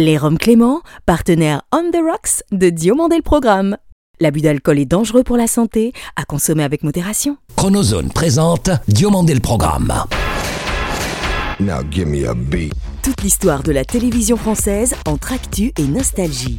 [0.00, 3.76] Les Roms Clément, partenaire On the Rocks de Diomandé le Programme.
[4.18, 7.36] L'abus d'alcool est dangereux pour la santé, à consommer avec modération.
[7.54, 9.92] Chronozone présente Diomandé le Programme.
[11.60, 12.72] Now give me a beat.
[13.02, 16.58] Toute l'histoire de la télévision française entre actu et nostalgie.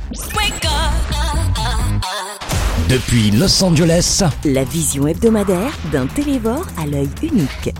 [2.89, 7.73] Depuis Los Angeles, La vision hebdomadaire d'un télévore à l'œil unique.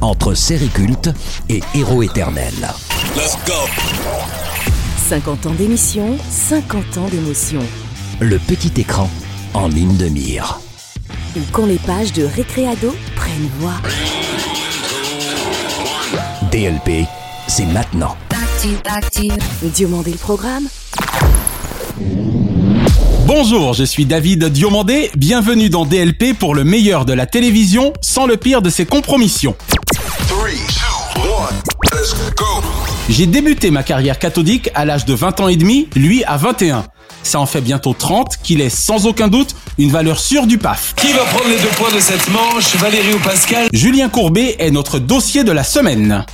[0.00, 1.10] entre série culte
[1.48, 2.52] et héros éternel.
[5.08, 7.60] 50 ans d'émission, 50 ans d'émotion.
[8.20, 9.10] Le petit écran
[9.52, 10.60] en ligne de mire.
[11.36, 13.74] Ou quand les pages de Récréado prennent voix.
[16.50, 17.06] DLP,
[17.48, 18.16] c'est maintenant.
[19.74, 20.68] Diomandé le programme,
[23.26, 28.26] Bonjour, je suis David Diomandé, bienvenue dans DLP pour le meilleur de la télévision sans
[28.26, 29.56] le pire de ses compromissions.
[33.08, 36.84] J'ai débuté ma carrière cathodique à l'âge de 20 ans et demi, lui à 21.
[37.22, 40.94] Ça en fait bientôt 30 qu'il est sans aucun doute une valeur sûre du PAF.
[40.96, 42.74] Qui va prendre les deux points de cette manche?
[42.76, 43.68] Valérie ou Pascal?
[43.72, 46.24] Julien Courbet est notre dossier de la semaine.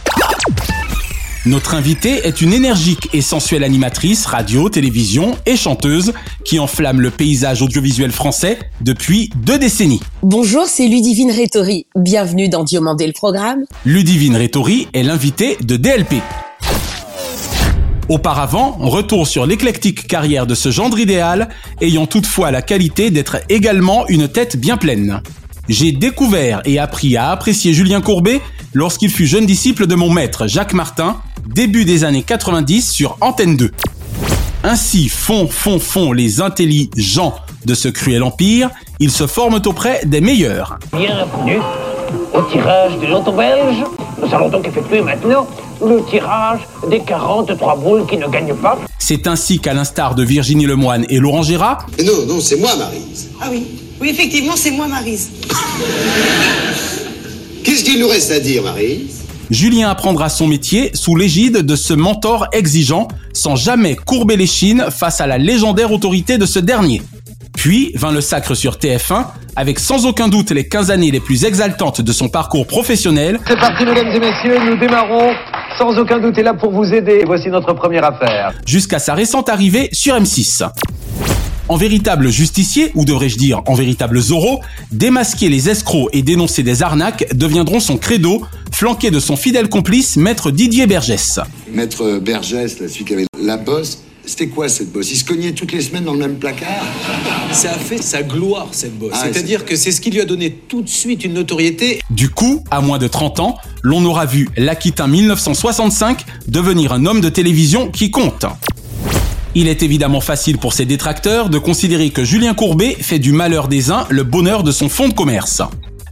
[1.47, 6.13] Notre invitée est une énergique et sensuelle animatrice, radio, télévision et chanteuse
[6.45, 10.03] qui enflamme le paysage audiovisuel français depuis deux décennies.
[10.23, 11.87] Bonjour, c'est Ludivine Rétori.
[11.97, 13.65] Bienvenue dans Diomandé le programme.
[13.87, 16.17] Ludivine Rétori est l'invitée de DLP.
[18.11, 21.49] Auparavant, retour sur l'éclectique carrière de ce gendre idéal,
[21.81, 25.23] ayant toutefois la qualité d'être également une tête bien pleine.
[25.71, 28.43] J'ai découvert et appris à apprécier Julien Courbet
[28.75, 33.57] lorsqu'il fut jeune disciple de mon maître Jacques Martin, début des années 90 sur Antenne
[33.57, 33.71] 2.
[34.63, 40.21] Ainsi font, font, font les intelligents de ce cruel empire, ils se forment auprès des
[40.21, 40.79] meilleurs.
[40.93, 41.61] Bienvenue
[42.35, 43.85] au tirage du loto belge.
[44.23, 45.47] Nous allons donc effectuer maintenant
[45.83, 46.61] le tirage
[46.91, 48.79] des 43 boules qui ne gagnent pas.
[48.99, 53.31] C'est ainsi qu'à l'instar de Virginie Lemoine et Laurent Gérard, Non, non, c'est moi, Marise.
[53.41, 53.67] Ah oui,
[54.01, 55.31] oui, effectivement, c'est moi, Marise.
[57.65, 61.93] Qu'est-ce qu'il nous reste à dire, Marise Julien apprendra son métier sous l'égide de ce
[61.93, 67.03] mentor exigeant, sans jamais courber les chines face à la légendaire autorité de ce dernier.
[67.57, 69.27] Puis vint le sacre sur TF1,
[69.57, 73.59] avec sans aucun doute les 15 années les plus exaltantes de son parcours professionnel, C'est
[73.59, 75.33] parti, mesdames et messieurs, nous démarrons.
[75.79, 77.25] Sans aucun doute est là pour vous aider.
[77.27, 78.53] Voici notre première affaire.
[78.67, 80.65] jusqu'à sa récente arrivée sur M6.
[81.71, 84.61] En véritable justicier, ou devrais-je dire en véritable Zorro,
[84.91, 88.43] démasquer les escrocs et dénoncer des arnaques deviendront son credo,
[88.73, 91.39] flanqué de son fidèle complice, maître Didier Bergès.
[91.73, 95.13] Maître Bergès, là, celui qui avait la bosse, c'était quoi cette bosse?
[95.13, 96.85] Il se cognait toutes les semaines dans le même placard?
[97.53, 99.13] Ça a fait sa gloire, cette bosse.
[99.15, 102.01] Ah, C'est-à-dire c'est- que c'est ce qui lui a donné tout de suite une notoriété.
[102.11, 107.21] Du coup, à moins de 30 ans, l'on aura vu l'Aquitain 1965 devenir un homme
[107.21, 108.45] de télévision qui compte.
[109.57, 113.67] Il est évidemment facile pour ses détracteurs de considérer que Julien Courbet fait du malheur
[113.67, 115.61] des uns le bonheur de son fonds de commerce.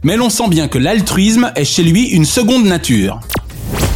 [0.03, 3.21] Mais l'on sent bien que l'altruisme est chez lui une seconde nature.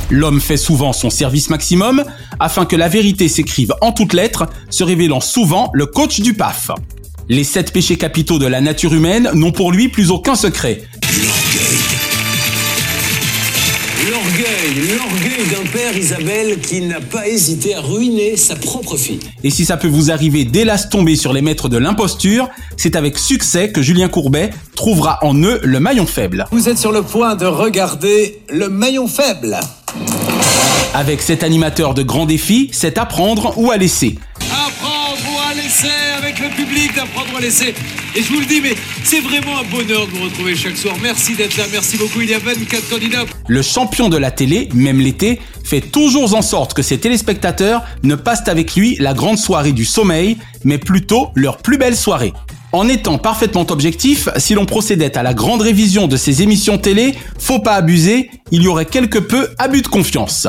[0.09, 2.05] L'homme fait souvent son service maximum
[2.39, 6.71] afin que la vérité s'écrive en toutes lettres, se révélant souvent le coach du PAF.
[7.27, 10.83] Les sept péchés capitaux de la nature humaine n'ont pour lui plus aucun secret.
[14.75, 19.19] L'orgueil, d'un père, Isabelle, qui n'a pas hésité à ruiner sa propre fille.
[19.43, 23.19] Et si ça peut vous arriver d'hélas tomber sur les maîtres de l'imposture, c'est avec
[23.19, 26.47] succès que Julien Courbet trouvera en eux le maillon faible.
[26.51, 29.59] Vous êtes sur le point de regarder le maillon faible.
[30.95, 34.17] Avec cet animateur de grands défis, c'est à prendre ou à laisser.
[35.73, 37.73] Laisser avec le public, d'apprendre ou à laisser.
[38.15, 40.93] Et je vous le dis, mais c'est vraiment un bonheur de vous retrouver chaque soir.
[41.01, 42.21] Merci d'être là, merci beaucoup.
[42.21, 43.25] Il y a 24 candidats.
[43.47, 48.13] Le champion de la télé, même l'été, fait toujours en sorte que ses téléspectateurs ne
[48.13, 52.33] passent avec lui la grande soirée du sommeil, mais plutôt leur plus belle soirée.
[52.71, 57.15] En étant parfaitement objectif, si l'on procédait à la grande révision de ses émissions télé,
[57.39, 60.47] faut pas abuser, il y aurait quelque peu abus de confiance.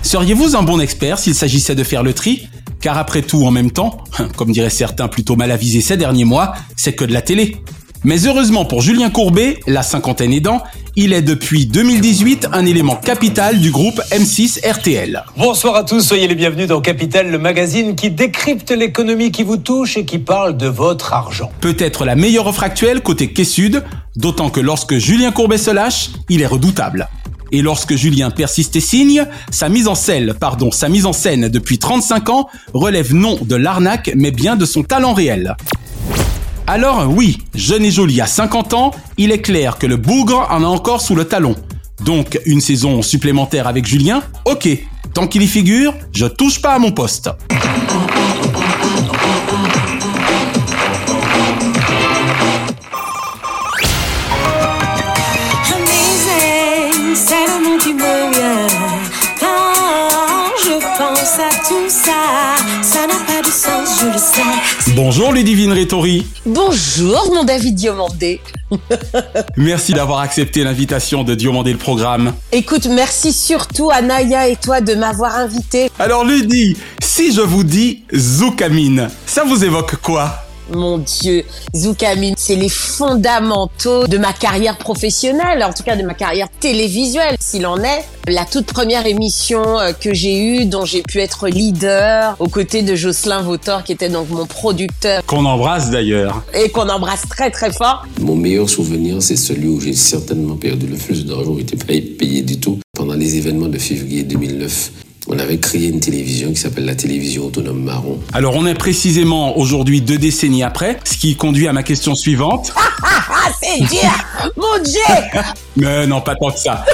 [0.00, 2.48] Seriez-vous un bon expert s'il s'agissait de faire le tri
[2.84, 4.04] Car après tout, en même temps,
[4.36, 7.56] comme diraient certains plutôt mal avisés ces derniers mois, c'est que de la télé.
[8.04, 10.62] Mais heureusement pour Julien Courbet, la cinquantaine aidant,
[10.94, 15.24] il est depuis 2018 un élément capital du groupe M6 RTL.
[15.38, 19.56] Bonsoir à tous, soyez les bienvenus dans Capital, le magazine qui décrypte l'économie qui vous
[19.56, 21.50] touche et qui parle de votre argent.
[21.62, 23.82] Peut-être la meilleure offre actuelle côté Quai Sud,
[24.14, 27.08] d'autant que lorsque Julien Courbet se lâche, il est redoutable.
[27.52, 33.38] Et lorsque Julien persiste et signe, sa mise en scène, depuis 35 ans relève non
[33.42, 35.56] de l'arnaque, mais bien de son talent réel.
[36.66, 40.62] Alors oui, jeune et joli à 50 ans, il est clair que le bougre en
[40.62, 41.54] a encore sous le talon.
[42.04, 44.68] Donc une saison supplémentaire avec Julien Ok,
[45.12, 47.30] tant qu'il y figure, je touche pas à mon poste.
[64.94, 66.24] Bonjour Ludivine Rétori.
[66.46, 68.40] Bonjour mon David Diomandé.
[69.56, 72.32] Merci d'avoir accepté l'invitation de Diomandé le programme.
[72.52, 75.90] Écoute, merci surtout à Naya et toi de m'avoir invité.
[75.98, 80.43] Alors Ludi, si je vous dis Zoukamine, ça vous évoque quoi?
[80.72, 81.44] Mon Dieu,
[81.76, 87.36] Zoukamine, c'est les fondamentaux de ma carrière professionnelle, en tout cas de ma carrière télévisuelle,
[87.40, 88.04] s'il en est.
[88.26, 92.82] La toute première émission euh, que j'ai eue, dont j'ai pu être leader, aux côtés
[92.82, 96.42] de Jocelyn Vautor, qui était donc mon producteur, Qu'on embrasse d'ailleurs.
[96.54, 98.04] et qu'on embrasse très très fort.
[98.20, 101.86] Mon meilleur souvenir, c'est celui où j'ai certainement perdu le flux d'argent, n'était pas
[102.18, 102.78] payé du tout.
[102.96, 104.90] Pendant les événements de février 2009,
[105.26, 108.20] on avait créé une télévision qui s'appelle la télévision autonome marron.
[108.32, 112.72] Alors on est précisément aujourd'hui deux décennies après, ce qui conduit à ma question suivante.
[112.76, 115.40] Ah, c'est dur Mon Dieu
[115.76, 116.84] Mais non, pas tant que ça.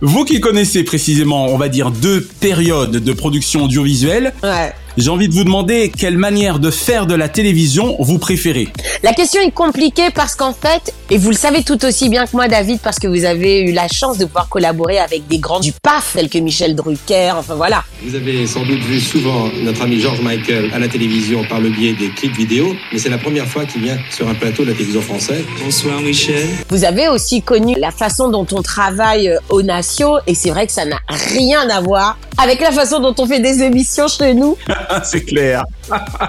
[0.00, 4.72] Vous qui connaissez précisément, on va dire, deux périodes de production audiovisuelle, Ouais.
[4.98, 8.68] J'ai envie de vous demander quelle manière de faire de la télévision vous préférez.
[9.04, 12.32] La question est compliquée parce qu'en fait, et vous le savez tout aussi bien que
[12.32, 15.60] moi, David, parce que vous avez eu la chance de pouvoir collaborer avec des grands
[15.60, 17.84] du PAF, tels que Michel Drucker, enfin voilà.
[18.02, 21.70] Vous avez sans doute vu souvent notre ami George Michael à la télévision par le
[21.70, 24.70] biais des clips vidéo, mais c'est la première fois qu'il vient sur un plateau de
[24.70, 25.44] la télévision française.
[25.64, 26.48] Bonsoir Michel.
[26.70, 30.66] Vous avez aussi connu la façon dont on travaille euh, au Natio, et c'est vrai
[30.66, 34.34] que ça n'a rien à voir avec la façon dont on fait des émissions chez
[34.34, 34.56] nous.
[35.04, 35.64] C'est clair.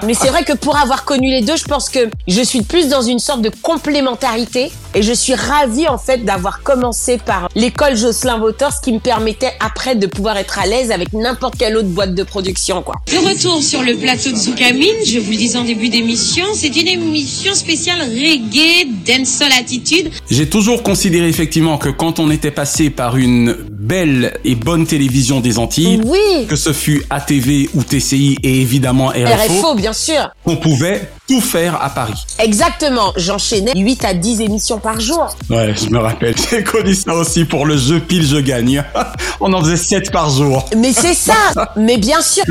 [0.06, 2.88] Mais c'est vrai que pour avoir connu les deux, je pense que je suis plus
[2.88, 7.96] dans une sorte de complémentarité et je suis ravie en fait d'avoir commencé par l'école
[7.96, 11.78] Jocelyn Vautor, ce qui me permettait après de pouvoir être à l'aise avec n'importe quelle
[11.78, 12.96] autre boîte de production quoi.
[13.08, 16.76] De retour sur le plateau de Zoukamine, je vous le disais en début d'émission, c'est
[16.76, 20.12] une émission spéciale reggae, dancehall attitude.
[20.30, 23.56] J'ai toujours considéré effectivement que quand on était passé par une
[23.90, 29.08] belle et bonne télévision des Antilles, Oui, que ce fut ATV ou TCI et évidemment
[29.08, 30.30] RFO, RFO bien sûr.
[30.46, 32.24] on pouvait tout faire à Paris.
[32.38, 35.36] Exactement, j'enchaînais 8 à 10 émissions par jour.
[35.50, 38.84] Ouais, je me rappelle, j'ai connu ça aussi pour le jeu pile je gagne.
[39.40, 40.70] on en faisait 7 par jour.
[40.78, 41.34] Mais c'est ça,
[41.76, 42.44] mais bien sûr.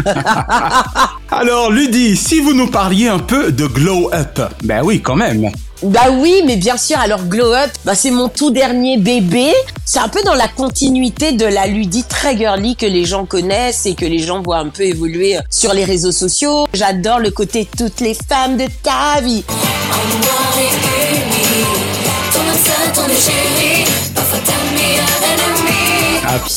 [1.30, 5.48] Alors Ludi, si vous nous parliez un peu de Glow Up, ben oui quand même.
[5.82, 9.52] Bah oui, mais bien sûr, alors Glow Up, bah c'est mon tout dernier bébé.
[9.84, 13.86] C'est un peu dans la continuité de la Ludie très girly que les gens connaissent
[13.86, 16.66] et que les gens voient un peu évoluer euh, sur les réseaux sociaux.
[16.74, 19.44] J'adore le côté toutes les femmes de ta vie.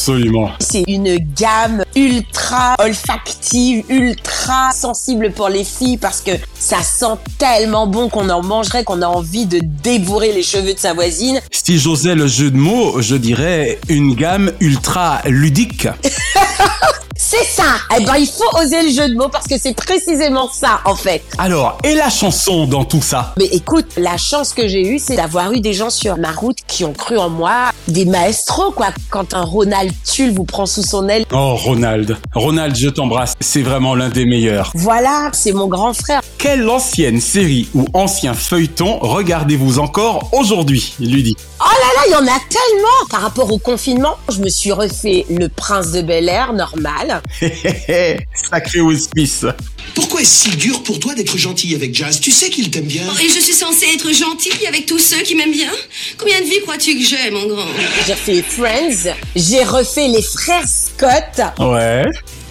[0.01, 0.50] Absolument.
[0.59, 7.86] C'est une gamme ultra olfactive, ultra sensible pour les filles parce que ça sent tellement
[7.86, 11.39] bon qu'on en mangerait, qu'on a envie de dévorer les cheveux de sa voisine.
[11.51, 15.88] Si j'osais le jeu de mots, je dirais une gamme ultra ludique.
[17.31, 17.63] C'est ça
[17.98, 20.95] Eh ben, il faut oser le jeu de mots parce que c'est précisément ça, en
[20.95, 21.24] fait.
[21.38, 23.33] Alors, et la chanson dans tout ça?
[23.38, 26.57] Mais écoute, la chance que j'ai eue, c'est d'avoir eu des gens sur ma route
[26.68, 28.88] qui ont cru en moi, des maestros, quoi.
[29.10, 33.62] Quand un Ronald Tulle vous prend sous son aile, Oh Ronald, Ronald, je t'embrasse, c'est
[33.62, 34.72] vraiment l'un des meilleurs.
[34.75, 36.20] voilà, c'est mon grand frère.
[36.38, 42.15] Quelle ancienne série ou ancien feuilleton regardez-vous encore aujourd'hui, Ludi Oh là là, il y
[42.15, 46.51] en a tellement Par rapport au confinement, je me suis refait Le Prince de Bel-Air,
[46.51, 47.21] normal.
[48.50, 49.46] Sacré Will Smith.
[49.94, 52.20] Pourquoi est-ce si dur pour toi d'être gentil avec Jazz?
[52.20, 53.04] Tu sais qu'il t'aime bien.
[53.22, 55.72] Et je suis censée être gentille avec tous ceux qui m'aiment bien?
[56.18, 57.66] Combien de vies crois-tu que j'ai, mon grand?
[58.06, 61.42] J'ai refait Friends, j'ai refait Les Frères Scott.
[61.60, 62.06] Ouais.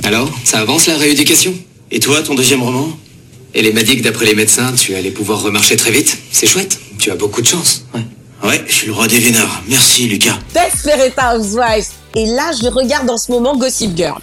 [0.05, 1.55] Alors, ça avance la rééducation?
[1.91, 2.99] Et toi, ton deuxième roman?
[3.55, 6.19] Elle m'a dit que d'après les médecins, tu allais pouvoir remarcher très vite?
[6.31, 6.79] C'est chouette.
[6.99, 7.85] Tu as beaucoup de chance.
[7.95, 8.03] Ouais.
[8.43, 9.63] Ouais, je suis le roi des vénards.
[9.69, 10.39] Merci, Lucas.
[10.55, 11.89] Desperate Housewives.
[12.17, 14.19] Et là, je regarde en ce moment Gossip Girl.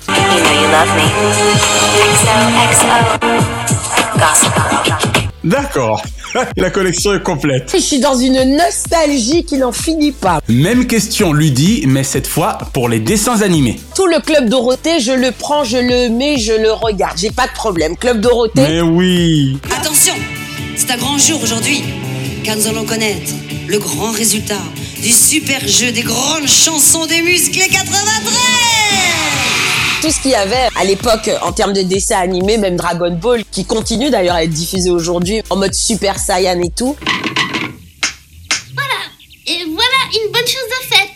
[5.44, 6.04] D'accord.
[6.58, 7.72] La collection est complète.
[7.74, 10.42] Je suis dans une nostalgie qui n'en finit pas.
[10.50, 13.80] Même question Ludi, mais cette fois pour les dessins animés.
[13.96, 17.18] Tout le Club Dorothée, je le prends, je le mets, je le regarde.
[17.18, 17.96] J'ai pas de problème.
[17.96, 18.62] Club Dorothée.
[18.62, 19.60] Mais oui.
[19.80, 20.14] Attention
[20.76, 21.84] C'est un grand jour aujourd'hui,
[22.44, 23.32] car nous allons connaître
[23.68, 24.62] le grand résultat
[25.02, 28.34] du super jeu des grandes chansons des musclés 93
[30.02, 33.44] Tout ce qu'il y avait à l'époque en termes de dessins animés, même Dragon Ball,
[33.52, 36.96] qui continue d'ailleurs à être diffusé aujourd'hui en mode Super Saiyan et tout.
[39.50, 41.10] Et voilà une bonne chose de faite.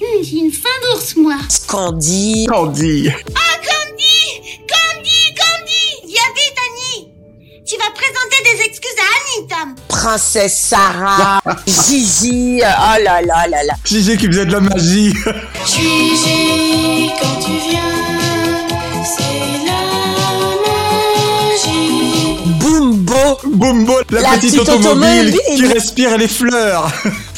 [0.00, 0.68] Hmm, J'ai une faim
[1.16, 1.34] moi.
[1.66, 2.46] Candy.
[2.48, 3.08] Candy.
[3.34, 3.43] Ah,
[9.88, 11.40] Princesse Sarah.
[11.66, 12.60] Gigi.
[12.62, 13.74] Oh là là là là.
[13.84, 15.12] Gigi qui faisait de la magie.
[15.66, 17.80] Gigi, quand tu viens,
[19.04, 19.80] c'est la
[21.44, 22.38] magie.
[22.60, 23.38] Bumbo.
[23.56, 25.38] Bumbo, la, La petite, petite automobile, automobile.
[25.56, 26.90] qui respire les fleurs.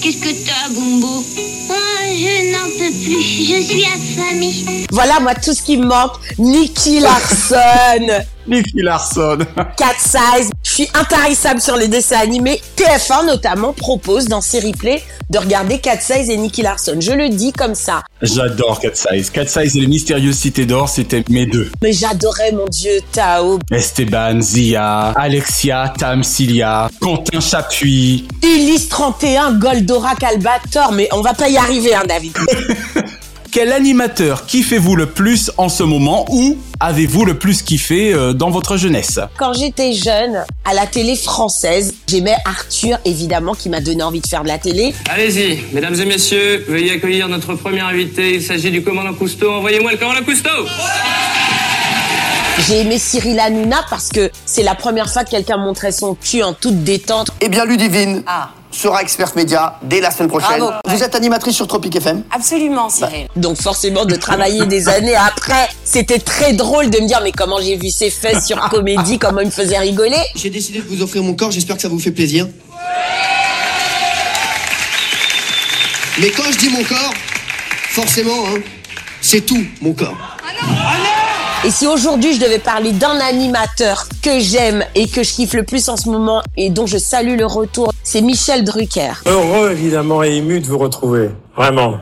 [0.00, 1.24] qu'est-ce que t'as, Bumbo
[1.70, 1.74] Oh,
[2.06, 3.22] je n'en peux plus.
[3.22, 4.86] Je suis affamée.
[4.90, 6.12] Voilà, moi, tout ce qui me manque.
[6.38, 8.06] Nicky Larson.
[8.46, 9.38] Nicky Larson.
[9.76, 10.50] Cat Size.
[10.76, 12.60] Je suis intarissable sur les dessins animés.
[12.76, 15.00] TF1 notamment propose dans ses replays
[15.30, 16.96] de regarder Cat Size et Nicky Larson.
[16.98, 18.02] Je le dis comme ça.
[18.22, 19.30] J'adore Cat Size.
[19.30, 21.70] Cat Size et les mystérieuses cités d'or, c'était mes deux.
[21.80, 23.60] Mais j'adorais mon dieu Tao.
[23.70, 28.26] Esteban, Zia, Alexia, Tamsilia, Quentin Chapuis.
[28.42, 30.90] Ulysse 31, Goldorak Albator.
[30.90, 32.36] Mais on va pas y arriver, hein, David.
[33.54, 38.50] Quel animateur kiffez-vous le plus en ce moment ou avez-vous le plus kiffé euh, dans
[38.50, 39.20] votre jeunesse?
[39.36, 44.26] Quand j'étais jeune, à la télé française, j'aimais Arthur, évidemment, qui m'a donné envie de
[44.26, 44.92] faire de la télé.
[45.08, 48.34] Allez-y, mesdames et messieurs, veuillez accueillir notre premier invité.
[48.34, 49.52] Il s'agit du commandant Cousteau.
[49.52, 50.66] Envoyez-moi le commandant Cousteau
[52.60, 56.42] J'ai aimé Cyril Hanouna parce que c'est la première fois que quelqu'un montrait son cul
[56.42, 57.28] en toute détente.
[57.40, 58.22] Eh bien, Ludivine
[58.70, 60.58] sera expert média dès la semaine prochaine.
[60.60, 60.72] Bravo.
[60.86, 63.28] Vous êtes animatrice sur Tropic FM Absolument, Cyril.
[63.36, 67.60] Donc forcément, de travailler des années après, c'était très drôle de me dire mais comment
[67.60, 70.22] j'ai vu ses fesses sur comédie, comment il me faisait rigoler.
[70.34, 72.46] J'ai décidé de vous offrir mon corps, j'espère que ça vous fait plaisir.
[76.20, 77.12] Mais quand je dis mon corps,
[77.90, 78.60] forcément, hein,
[79.20, 80.16] c'est tout mon corps.
[81.64, 85.62] Et si aujourd'hui je devais parler d'un animateur que j'aime et que je kiffe le
[85.62, 89.12] plus en ce moment et dont je salue le retour, c'est Michel Drucker.
[89.24, 91.30] Heureux évidemment et ému de vous retrouver.
[91.56, 92.00] Vraiment.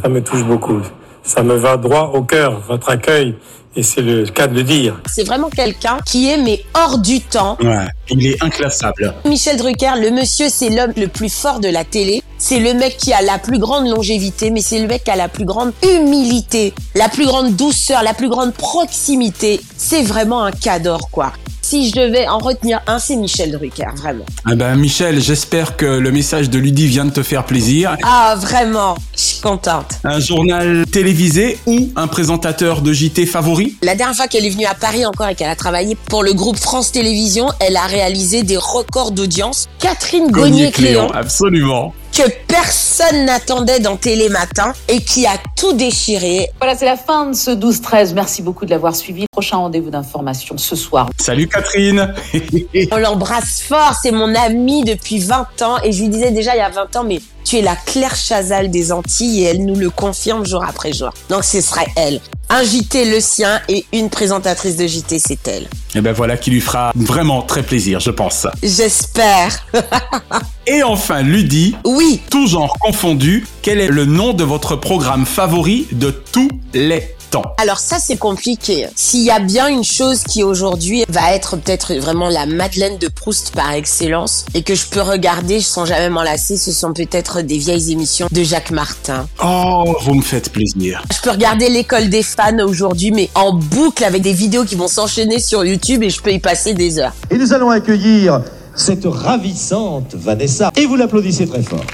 [0.00, 0.82] Ça me touche beaucoup.
[1.24, 3.34] Ça me va droit au cœur, votre accueil.
[3.74, 5.00] Et c'est le cas de le dire.
[5.06, 7.58] C'est vraiment quelqu'un qui est mais hors du temps.
[7.60, 9.14] Ouais, il est inclassable.
[9.24, 12.22] Michel Drucker, le monsieur, c'est l'homme le plus fort de la télé.
[12.38, 15.16] C'est le mec qui a la plus grande longévité, mais c'est le mec qui a
[15.16, 19.60] la plus grande humilité, la plus grande douceur, la plus grande proximité.
[19.76, 21.32] C'est vraiment un cador, quoi.
[21.62, 24.24] Si je devais en retenir un, c'est Michel Drucker, vraiment.
[24.44, 27.96] Ah ben Michel, j'espère que le message de Lydie vient de te faire plaisir.
[28.02, 29.92] Ah, vraiment, je suis contente.
[30.02, 33.76] Un journal télévisé ou un présentateur de JT favori?
[33.82, 36.32] La dernière fois qu'elle est venue à Paris encore et qu'elle a travaillé pour le
[36.32, 39.68] groupe France Télévisions, elle a réalisé des records d'audience.
[39.78, 41.92] Catherine Gagné-Cléon, absolument.
[42.12, 46.48] Que personne n'attendait dans Télématin et qui a tout déchiré.
[46.58, 48.14] Voilà, c'est la fin de ce 12-13.
[48.14, 49.26] Merci beaucoup de l'avoir suivi.
[49.30, 51.10] Prochain rendez-vous d'information ce soir.
[51.18, 52.14] Salut Catherine
[52.92, 56.58] On l'embrasse fort, c'est mon ami depuis 20 ans et je lui disais déjà il
[56.58, 59.76] y a 20 ans mais tu es la Claire Chazal des Antilles et elle nous
[59.76, 61.10] le confirme jour après jour.
[61.28, 62.20] Donc ce serait elle.
[62.48, 65.68] Un JT le sien et une présentatrice de JT c'est elle.
[65.94, 68.46] Et ben voilà qui lui fera vraiment très plaisir, je pense.
[68.62, 69.66] J'espère.
[70.66, 71.74] Et enfin, Ludie.
[71.84, 72.20] Oui.
[72.30, 77.54] Tout genre confondu, quel est le nom de votre programme favori de tous les temps?
[77.58, 78.86] Alors ça c'est compliqué.
[78.94, 83.08] S'il y a bien une chose qui aujourd'hui va être peut-être vraiment la Madeleine de
[83.08, 87.40] Proust par excellence et que je peux regarder sans jamais m'en lasser, ce sont peut-être
[87.40, 89.26] des vieilles émissions de Jacques Martin.
[89.42, 91.02] Oh, vous me faites plaisir.
[91.10, 94.88] Je peux regarder l'école des fans aujourd'hui mais en boucle avec des vidéos qui vont
[94.88, 97.14] s'enchaîner sur YouTube et je peux y passer des heures.
[97.30, 98.42] Et nous allons accueillir
[98.74, 100.70] cette ravissante Vanessa.
[100.76, 101.84] Et vous l'applaudissez très fort.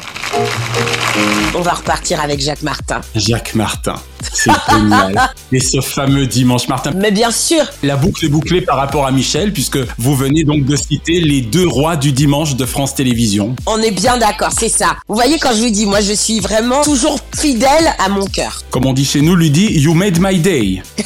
[1.54, 3.00] On va repartir avec Jacques Martin.
[3.14, 3.95] Jacques Martin.
[4.21, 5.30] C'est génial.
[5.52, 6.92] Et ce fameux dimanche Martin.
[6.95, 7.64] Mais bien sûr.
[7.83, 11.40] La boucle est bouclée par rapport à Michel, puisque vous venez donc de citer les
[11.40, 13.56] deux rois du dimanche de France Télévisions.
[13.66, 14.97] On est bien d'accord, c'est ça.
[15.09, 18.62] Vous voyez quand je vous dis, moi je suis vraiment toujours fidèle à mon cœur.
[18.71, 20.83] Comme on dit chez nous, lui dit You made my day.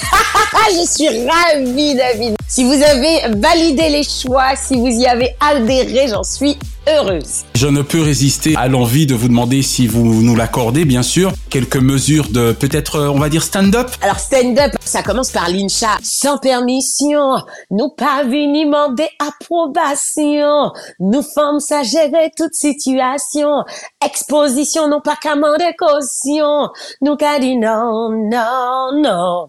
[0.73, 2.40] je suis ravie, David.
[2.51, 7.45] Si vous avez validé les choix, si vous y avez adhéré, j'en suis heureuse.
[7.55, 11.33] Je ne peux résister à l'envie de vous demander si vous nous l'accordez, bien sûr,
[11.49, 13.93] quelques mesures de peut-être, euh, on va dire, stand-up.
[14.03, 15.99] Alors stand-up, ça commence par l'INCHA.
[16.03, 17.37] Sans permission,
[17.71, 20.73] nous pas venus demander approbation.
[20.99, 23.63] Nous femmes ça gérer toute situation.
[24.05, 26.69] Exposition, non pas qu'à demander caution.
[27.01, 29.47] Nous qu'a dit non, non, non.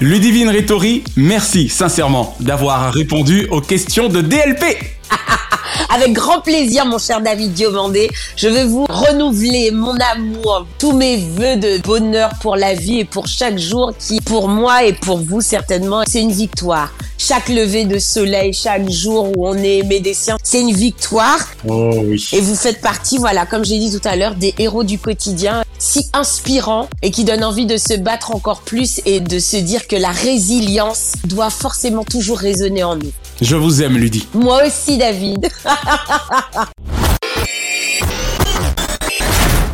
[0.00, 4.64] Ludivine Rétori, merci sincèrement d'avoir répondu aux questions de DLP.
[5.92, 11.16] Avec grand plaisir, mon cher David Diomandé, je veux vous renouveler mon amour, tous mes
[11.16, 15.18] vœux de bonheur pour la vie et pour chaque jour qui, pour moi et pour
[15.18, 16.92] vous certainement, c'est une victoire.
[17.18, 21.40] Chaque lever de soleil, chaque jour où on est aimé des siens, c'est une victoire.
[21.66, 22.24] Oh oui.
[22.32, 25.64] Et vous faites partie, voilà, comme j'ai dit tout à l'heure, des héros du quotidien,
[25.80, 29.88] si inspirants et qui donnent envie de se battre encore plus et de se dire
[29.88, 33.12] que la résilience doit forcément toujours résonner en nous.
[33.40, 34.28] Je vous aime, Ludie.
[34.34, 35.48] Moi aussi, David.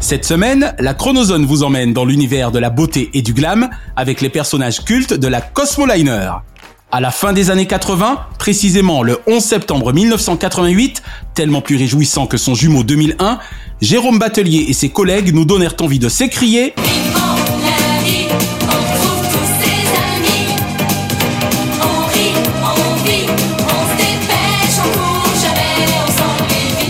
[0.00, 4.20] Cette semaine, la Chronozone vous emmène dans l'univers de la beauté et du glam avec
[4.20, 6.30] les personnages cultes de la Cosmoliner.
[6.92, 11.02] À la fin des années 80, précisément le 11 septembre 1988,
[11.34, 13.40] tellement plus réjouissant que son jumeau 2001,
[13.80, 16.72] Jérôme Batelier et ses collègues nous donnèrent envie de s'écrier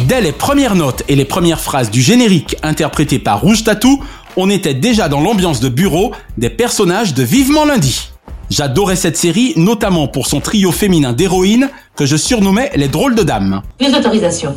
[0.09, 4.01] Dès les premières notes et les premières phrases du générique interprété par Rouge Tatou,
[4.37, 8.11] on était déjà dans l'ambiance de bureau des personnages de Vivement Lundi.
[8.49, 13.25] J'adorais cette série, notamment pour son trio féminin d'héroïnes que je surnommais les drôles de
[13.25, 13.63] dames.
[13.81, 14.55] Les autorisations.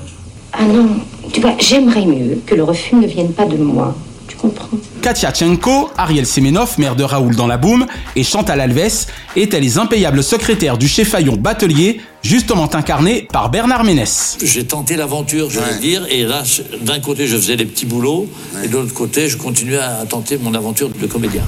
[0.54, 0.88] Ah non,
[1.34, 3.96] tu vois, j'aimerais mieux que le refus ne vienne pas de moi.
[4.40, 4.70] Comprends
[5.02, 9.78] Katia Tchenko, Ariel Semenov, mère de Raoul dans la boum, et Chantal Alves étaient les
[9.78, 14.38] impayables secrétaires du chef Fayon Batelier, justement incarnés par Bernard Ménès.
[14.44, 16.44] J'ai tenté l'aventure, je vais dire, et là,
[16.82, 18.28] d'un côté, je faisais des petits boulots,
[18.64, 21.44] et de l'autre côté, je continuais à tenter mon aventure de comédien.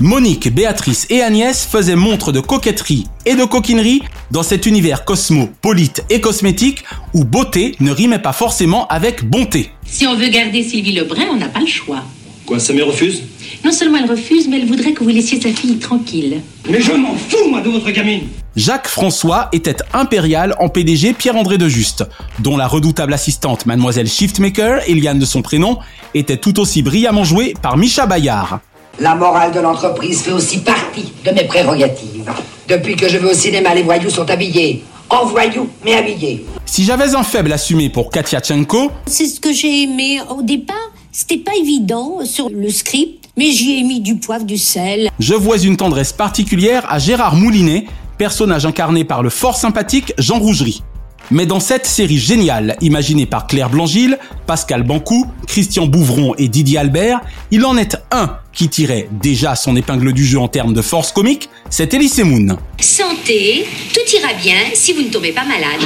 [0.00, 6.04] Monique, Béatrice et Agnès faisaient montre de coquetterie et de coquinerie dans cet univers cosmopolite
[6.10, 6.84] et cosmétique
[7.14, 9.70] où beauté ne rimait pas forcément avec bonté.
[9.86, 12.02] Si on veut garder Sylvie Lebrun, on n'a pas le choix.
[12.44, 13.22] Quoi, ça me refuse?
[13.64, 16.42] Non seulement elle refuse, mais elle voudrait que vous laissiez sa fille tranquille.
[16.68, 18.24] Mais je m'en fous, moi, de votre gamine
[18.54, 22.04] Jacques François était impérial en PDG Pierre-André de Juste,
[22.40, 25.78] dont la redoutable assistante Mademoiselle Shiftmaker, Eliane de son prénom,
[26.12, 28.60] était tout aussi brillamment jouée par Micha Bayard.
[28.98, 32.30] La morale de l'entreprise fait aussi partie de mes prérogatives.
[32.66, 34.82] Depuis que je vais au cinéma, les voyous sont habillés.
[35.10, 36.46] En voyous, mais habillés.
[36.64, 40.76] Si j'avais un faible assumé pour Katia Tchenko, C'est ce que j'ai aimé au départ.
[41.12, 45.10] C'était pas évident sur le script, mais j'y ai mis du poivre, du sel.
[45.18, 47.86] je vois une tendresse particulière à Gérard Moulinet,
[48.18, 50.82] personnage incarné par le fort sympathique Jean Rougerie.
[51.30, 56.78] Mais dans cette série géniale, imaginée par Claire Blangil, Pascal Bancou, Christian Bouvron et Didier
[56.78, 60.82] Albert, il en est un qui tirait déjà son épingle du jeu en termes de
[60.82, 62.56] force comique, c'est Elise Moon.
[62.80, 65.80] Santé, tout ira bien si vous ne tombez pas malade.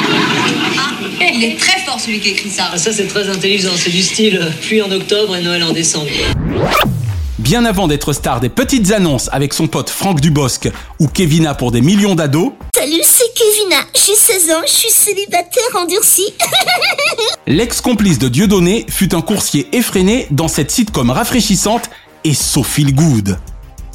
[1.35, 2.70] Il est très fort celui qui écrit ça.
[2.72, 5.72] Ah, ça c'est très intelligent, c'est du style euh, pluie en octobre et Noël en
[5.72, 6.07] décembre.
[7.40, 11.72] Bien avant d'être star des petites annonces avec son pote Franck Dubosc ou Kevina pour
[11.72, 13.79] des millions d'ados, Salut, c'est Kevina.
[13.94, 16.35] J'ai 16 ans, je suis célibataire endurci.
[17.46, 21.88] l'ex-complice de Dieudonné fut un coursier effréné dans cette sitcom rafraîchissante
[22.24, 23.38] et so feel good.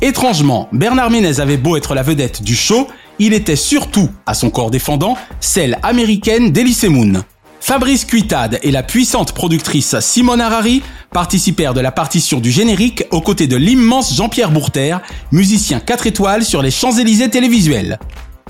[0.01, 2.87] Étrangement, Bernard Ménez avait beau être la vedette du show,
[3.19, 7.23] il était surtout, à son corps défendant, celle américaine d'Elise Moon.
[7.65, 13.21] Fabrice Cuitade et la puissante productrice Simone Harari participèrent de la partition du générique aux
[13.21, 14.97] côtés de l'immense Jean-Pierre Bourter,
[15.31, 17.97] musicien 4 étoiles sur les Champs-Élysées télévisuels.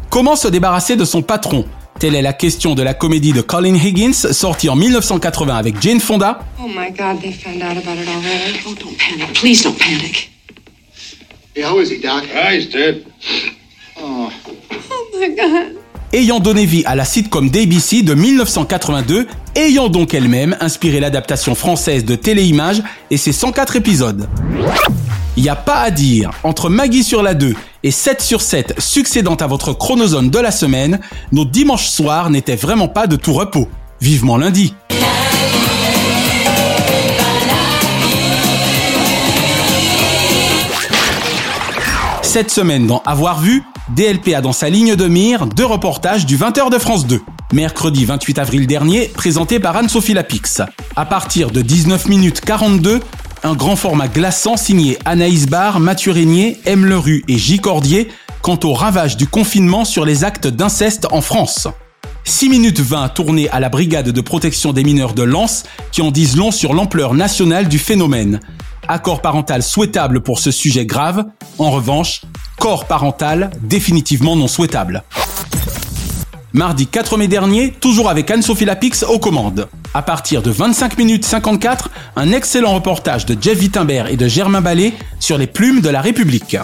[0.10, 1.63] Comment se débarrasser de son patron?
[1.97, 6.01] Telle est la question de la comédie de Colin Higgins, sortie en 1980 avec Jane
[6.01, 8.60] Fonda, Oh my God, they found out about it already.
[8.67, 9.34] Oh, don't panic.
[9.34, 10.30] Please don't panic.
[11.56, 12.25] Hey, how is he, Doc?
[12.36, 13.06] Ah, he's dead.
[13.97, 14.30] Oh.
[14.73, 15.85] Oh my God.
[16.13, 22.06] Ayant donné vie à la sitcom d'ABC de 1982, ayant donc elle-même inspiré l'adaptation française
[22.06, 24.28] de Téléimage et ses 104 épisodes.
[25.38, 28.76] Il n'y a pas à dire, entre Maggie sur la 2 et 7 sur 7
[28.80, 31.00] succédant à votre chronozone de la semaine,
[31.32, 33.68] nos dimanches soirs n'étaient vraiment pas de tout repos.
[34.00, 34.74] Vivement lundi.
[42.22, 46.38] Cette semaine dans Avoir vu, DLP a dans sa ligne de mire deux reportages du
[46.38, 47.21] 20h de France 2.
[47.54, 50.62] Mercredi 28 avril dernier, présenté par Anne-Sophie Lapix.
[50.95, 53.00] À partir de 19 minutes 42,
[53.43, 56.84] un grand format glaçant signé Anaïs Barr, Mathieu Régnier, M.
[56.84, 57.60] Lerue et J.
[57.60, 58.08] Cordier
[58.41, 61.67] quant au ravage du confinement sur les actes d'inceste en France.
[62.24, 66.10] 6 minutes 20 tournées à la brigade de protection des mineurs de Lens qui en
[66.10, 68.39] disent long sur l'ampleur nationale du phénomène.
[68.88, 71.26] Accord parental souhaitable pour ce sujet grave,
[71.58, 72.21] en revanche,
[72.60, 75.04] corps parental définitivement non souhaitable.
[76.54, 79.67] Mardi 4 mai dernier, toujours avec Anne-Sophie Lapix aux commandes.
[79.93, 84.62] À partir de 25 minutes 54, un excellent reportage de Jeff Wittenberg et de Germain
[84.62, 86.58] Ballet sur les plumes de la République.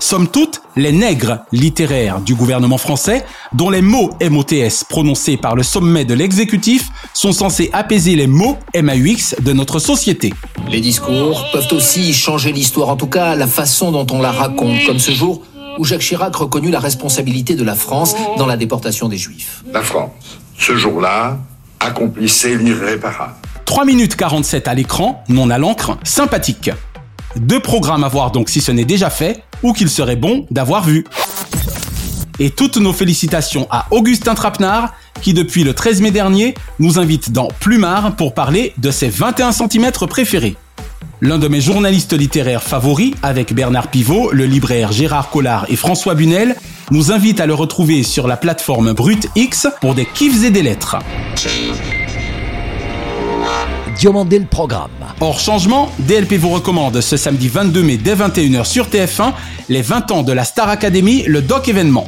[0.00, 5.62] Somme toute, les nègres littéraires du gouvernement français, dont les mots MOTS prononcés par le
[5.62, 10.32] sommet de l'exécutif sont censés apaiser les mots MAUX de notre société.
[10.70, 14.84] Les discours peuvent aussi changer l'histoire, en tout cas la façon dont on la raconte,
[14.86, 15.42] comme ce jour
[15.78, 19.62] où Jacques Chirac reconnut la responsabilité de la France dans la déportation des Juifs.
[19.72, 21.38] La France, ce jour-là,
[21.80, 23.34] accomplissait l'irréparable.
[23.64, 26.70] 3 minutes 47 à l'écran, non à l'encre, sympathique.
[27.36, 30.84] Deux programmes à voir donc si ce n'est déjà fait, ou qu'il serait bon d'avoir
[30.84, 31.04] vu.
[32.38, 37.32] Et toutes nos félicitations à Augustin Trapenard, qui depuis le 13 mai dernier nous invite
[37.32, 40.56] dans Plumard pour parler de ses 21 cm préférés.
[41.20, 46.14] L'un de mes journalistes littéraires favoris, avec Bernard Pivot, le libraire Gérard Collard et François
[46.14, 46.54] Bunel,
[46.92, 50.62] nous invite à le retrouver sur la plateforme Brut X pour des kiffs et des
[50.62, 50.96] lettres.
[53.98, 54.90] Diomandé le programme.
[55.20, 59.32] Hors changement, DLP vous recommande ce samedi 22 mai dès 21h sur TF1
[59.68, 62.06] les 20 ans de la Star Academy, le doc événement.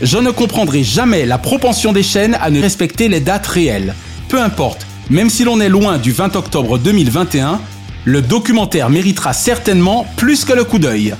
[0.00, 3.96] Je ne comprendrai jamais la propension des chaînes à ne respecter les dates réelles.
[4.28, 7.60] Peu importe, même si l'on est loin du 20 octobre 2021,
[8.04, 11.16] le documentaire méritera certainement plus que le coup d'œil.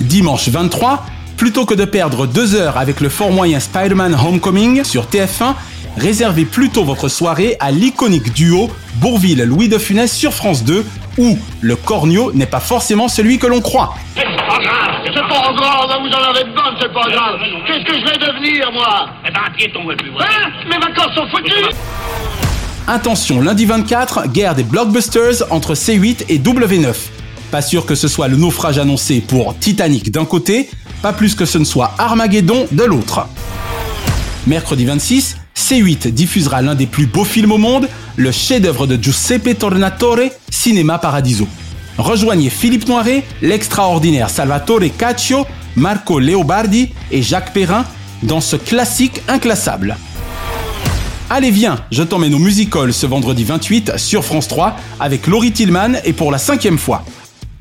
[0.00, 1.04] Dimanche 23,
[1.36, 5.54] plutôt que de perdre deux heures avec le fort moyen Spider-Man Homecoming sur TF1,
[5.98, 10.84] réservez plutôt votre soirée à l'iconique duo Bourville-Louis de Funès sur France 2,
[11.18, 13.94] où le cornio n'est pas forcément celui que l'on croit.
[14.16, 17.40] C'est pas grave, c'est pas grave, vous en avez de bonnes, c'est pas grave.
[17.66, 19.10] Qu'est-ce que je vais devenir, moi?
[19.26, 20.50] Eh ben, un piéton, ouais, plus Hein?
[20.68, 21.74] Mes vacances sont foutues
[22.86, 26.94] Attention, lundi 24, guerre des blockbusters entre C8 et W9.
[27.50, 30.70] Pas sûr que ce soit le naufrage annoncé pour Titanic d'un côté,
[31.02, 33.26] pas plus que ce ne soit Armageddon de l'autre.
[34.46, 39.58] Mercredi 26, C8 diffusera l'un des plus beaux films au monde, le chef-d'œuvre de Giuseppe
[39.58, 41.48] Tornatore, Cinéma Paradiso.
[41.98, 47.84] Rejoignez Philippe Noiret, l'extraordinaire Salvatore Caccio, Marco Leobardi et Jacques Perrin
[48.22, 49.96] dans ce classique inclassable.
[51.28, 55.94] Allez viens, je t'emmène au musical ce vendredi 28 sur France 3 avec Laurie Tillman
[56.04, 57.04] et pour la cinquième fois.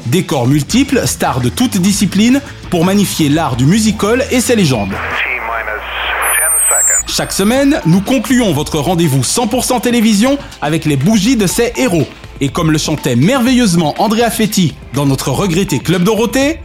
[0.06, 4.94] Décors multiples, stars de toutes disciplines pour magnifier l'art du musical et ses légendes.
[7.18, 12.08] Chaque semaine, nous concluons votre rendez-vous 100% télévision avec les bougies de ces héros.
[12.42, 16.60] Et comme le chantait merveilleusement Andrea Fetti dans notre regretté Club Dorothée,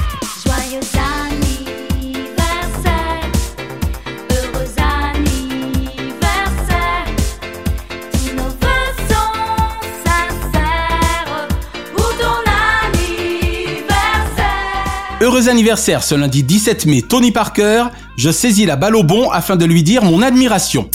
[15.33, 17.85] Heureux anniversaire ce lundi 17 mai Tony Parker,
[18.19, 20.91] je saisis la balle au bon afin de lui dire mon admiration.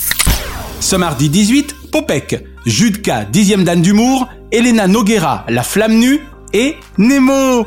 [0.79, 6.21] Ce mardi 18, Popek, Judka, dixième dan d'humour, Elena Noguera, la flamme nue,
[6.53, 7.65] et Nemo.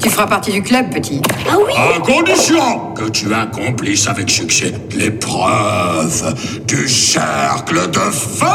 [0.00, 1.20] Tu feras partie du club, petit.
[1.50, 6.32] Ah oui À condition que tu accomplisses avec succès l'épreuve
[6.64, 8.46] du cercle de feu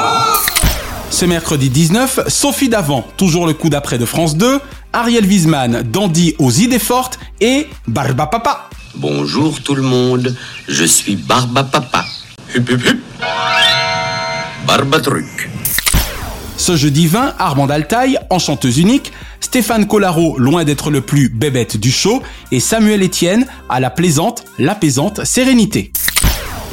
[1.10, 4.60] Ce mercredi 19, Sophie Davant, toujours le coup d'après de France 2,
[4.93, 8.70] Ariel Wiesman, Dandy aux idées fortes et Barba Papa.
[8.96, 10.36] Bonjour tout le monde,
[10.67, 12.06] je suis Barba Papa.
[12.54, 13.00] Hup, hup, hup.
[14.67, 15.50] Barba Truc.
[16.58, 21.78] Ce jeudi 20, Armand Altaï, en chanteuse unique, Stéphane Collaro, loin d'être le plus bébête
[21.78, 25.93] du show, et Samuel Etienne, à la plaisante, l'apaisante sérénité.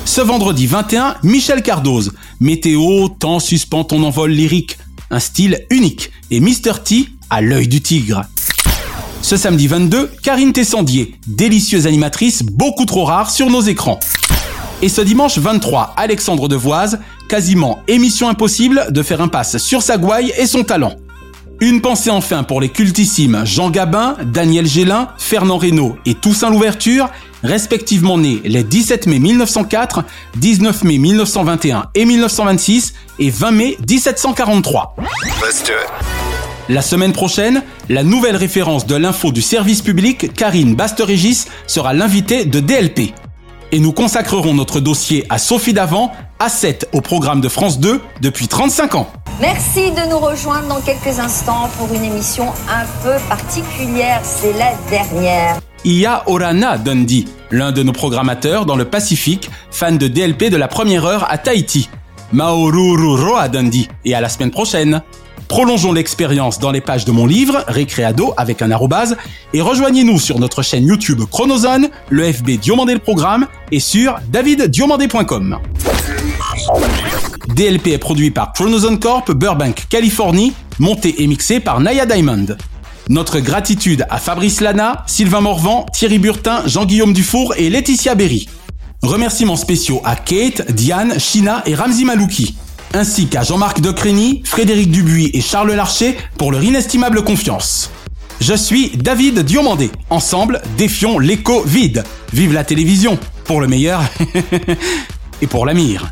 [0.04, 2.12] Ce vendredi 21, Michel Cardoz,
[2.44, 4.76] météo, temps suspend ton envol lyrique,
[5.10, 6.82] un style unique, et Mr.
[6.84, 8.20] T à l'œil du tigre.
[9.22, 13.98] Ce samedi 22, Karine Tessandier, délicieuse animatrice beaucoup trop rare sur nos écrans.
[14.82, 20.34] Et ce dimanche 23, Alexandre Devoise, quasiment émission impossible de faire impasse sur sa gouaille
[20.36, 20.92] et son talent.
[21.60, 27.08] Une pensée enfin pour les cultissimes Jean Gabin, Daniel Gélin, Fernand Reynaud et Toussaint Louverture,
[27.44, 30.04] respectivement nés les 17 mai 1904,
[30.36, 34.96] 19 mai 1921 et 1926 et 20 mai 1743.
[36.70, 42.46] La semaine prochaine, la nouvelle référence de l'info du service public, Karine Basterégis, sera l'invitée
[42.46, 43.12] de DLP.
[43.70, 48.00] Et nous consacrerons notre dossier à Sophie Davant, à 7 au programme de France 2
[48.22, 49.08] depuis 35 ans.
[49.40, 54.22] Merci de nous rejoindre dans quelques instants pour une émission un peu particulière.
[54.22, 55.58] C'est la dernière.
[55.84, 60.66] Ia Orana Dundee, l'un de nos programmateurs dans le Pacifique, fan de DLP de la
[60.66, 61.90] première heure à Tahiti.
[62.32, 65.02] Maoruru Roa Dundee, et à la semaine prochaine.
[65.46, 69.16] Prolongeons l'expérience dans les pages de mon livre, Récréado avec un arrobase,
[69.52, 75.58] et rejoignez-nous sur notre chaîne YouTube Chronozone, le FB Diomandé le programme, et sur daviddiomandé.com.
[77.54, 82.46] DLP est produit par Chronozone Corp, Burbank, Californie, monté et mixé par Naya Diamond.
[83.08, 88.48] Notre gratitude à Fabrice Lana, Sylvain Morvan, Thierry Burtin, Jean-Guillaume Dufour et Laetitia Berry.
[89.02, 92.56] Remerciements spéciaux à Kate, Diane, China et Ramzi Malouki,
[92.94, 97.90] ainsi qu'à Jean-Marc Docreny, Frédéric Dubuis et Charles Larcher pour leur inestimable confiance.
[98.40, 99.90] Je suis David Diomandé.
[100.08, 102.04] Ensemble, défions l'écho vide.
[102.32, 104.02] Vive la télévision, pour le meilleur
[105.42, 106.10] et pour la mire.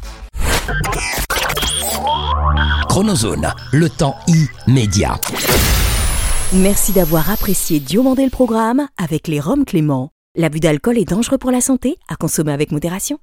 [2.89, 4.17] Chronozone, le temps
[4.67, 5.19] immédiat.
[6.55, 10.11] Merci d'avoir apprécié Diomandé le programme avec les Roms Clément.
[10.37, 13.19] L'abus d'alcool est dangereux pour la santé, à consommer avec modération.